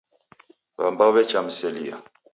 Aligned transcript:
W'ambao 0.79 1.11
w'echamselia. 1.15 1.95